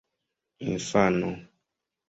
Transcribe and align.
infano 0.71 1.29